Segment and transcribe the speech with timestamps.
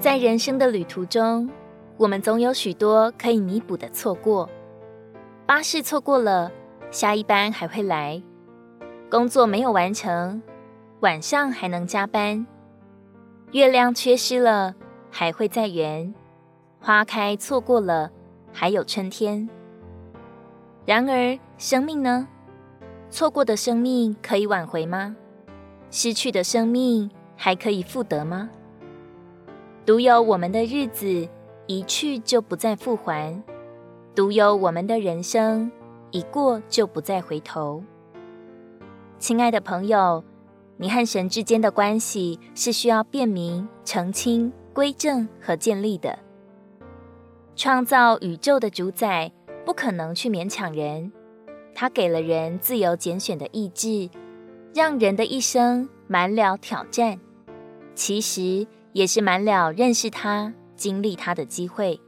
[0.00, 1.50] 在人生的旅途中，
[1.96, 4.48] 我们总有许多可以弥补的错过。
[5.44, 6.52] 巴士错过了，
[6.92, 8.22] 下一班还会来；
[9.10, 10.40] 工作没有完成，
[11.00, 12.46] 晚上还能加班；
[13.50, 14.76] 月亮缺失了，
[15.10, 16.14] 还会再圆；
[16.78, 18.12] 花开错过了，
[18.52, 19.48] 还有春天。
[20.86, 22.28] 然而，生命呢？
[23.10, 25.16] 错过的生命可以挽回吗？
[25.90, 28.48] 失去的生命还可以复得吗？
[29.88, 31.26] 独有我们的日子，
[31.66, 33.32] 一去就不再复还；
[34.14, 35.72] 独有我们的人生，
[36.10, 37.82] 一过就不再回头。
[39.18, 40.22] 亲爱的朋友，
[40.76, 46.18] 你和神之间的关系是需要辨明、澄清、归正和建立的。
[47.56, 49.32] 创造宇宙的主宰
[49.64, 51.10] 不可能去勉强人，
[51.74, 54.10] 他给了人自由拣选的意志，
[54.74, 57.18] 让人的一生满了挑战。
[57.94, 62.00] 其实，也是满了认识他、经历他的机会。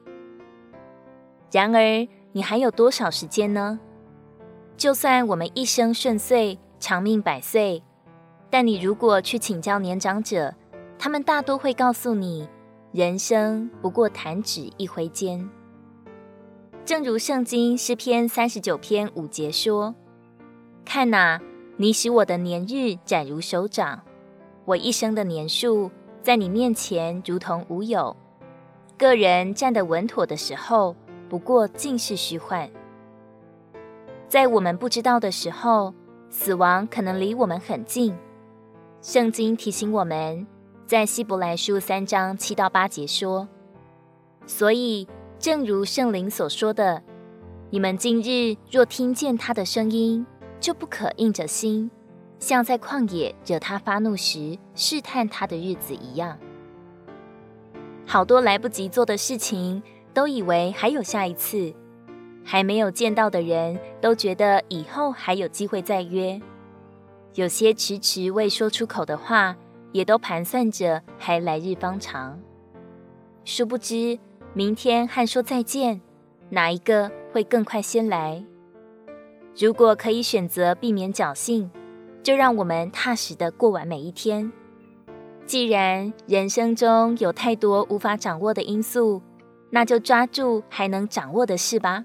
[1.52, 3.80] 然而，你还有多少时间呢？
[4.76, 7.82] 就算我们一生顺遂、长命百岁，
[8.48, 10.54] 但你如果去请教年长者，
[10.98, 12.48] 他们大多会告诉你：
[12.92, 15.48] 人生不过弹指一挥间。
[16.84, 19.94] 正如圣经诗篇三十九篇五节说
[20.84, 21.40] ：“看哪，
[21.76, 24.00] 你使我的年日展如手掌，
[24.64, 25.90] 我一生的年数。”
[26.22, 28.14] 在你面前如同无有，
[28.98, 30.94] 个人站得稳妥的时候，
[31.30, 32.70] 不过尽是虚幻。
[34.28, 35.94] 在我们不知道的时候，
[36.28, 38.14] 死亡可能离我们很近。
[39.00, 40.46] 圣经提醒我们，
[40.86, 43.48] 在希伯来书三章七到八节说
[44.44, 47.02] ：“所以，正如圣灵所说的，
[47.70, 50.26] 你们今日若听见他的声音，
[50.60, 51.90] 就不可硬着心。”
[52.40, 56.36] 像在旷野惹他发怒时试探他的日子一样，
[58.06, 59.82] 好多来不及做的事情，
[60.12, 61.72] 都以为还有下一次；
[62.42, 66.40] 还没有见到的人都觉得以后还有机会再约。
[67.34, 69.54] 有些迟迟未说出口的话，
[69.92, 72.40] 也都盘算着还来日方长。
[73.44, 74.18] 殊不知，
[74.54, 76.00] 明天和说再见，
[76.48, 78.42] 哪一个会更快先来？
[79.56, 81.70] 如果可以选择避免侥幸，
[82.22, 84.52] 就让我们踏实的过完每一天。
[85.46, 89.20] 既然人生中有太多无法掌握的因素，
[89.70, 92.04] 那就抓住还能掌握的事吧。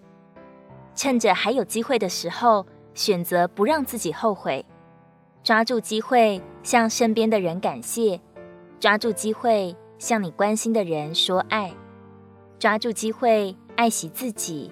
[0.96, 4.66] 趁着还有机会的时候，选择不让自己后悔。
[5.44, 8.20] 抓住机会，向身边的人感谢；
[8.80, 11.70] 抓住机会，向你关心的人说爱；
[12.58, 14.72] 抓住机会，爱惜自己；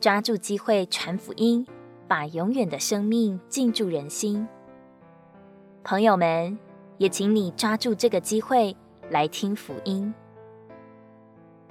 [0.00, 1.64] 抓住机会，传福音，
[2.08, 4.48] 把永远的生命进驻人心。
[5.82, 6.58] 朋友们，
[6.98, 8.76] 也请你抓住这个机会
[9.08, 10.12] 来听福音。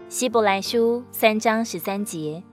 [0.08, 2.44] 希伯来书三章十三节，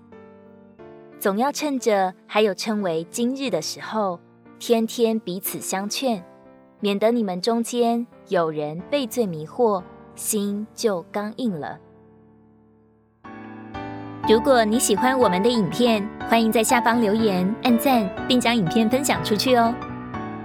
[1.19, 4.21] 总要趁着还有称为今日的时候，
[4.59, 6.23] 天天彼此相劝，
[6.81, 9.83] 免得你们中间有人被罪迷惑，
[10.15, 11.79] 心就刚硬了。
[14.29, 19.75] 如果你喜欢我们的影片，欢迎在下方留言、按赞，并将影片分享出去哦。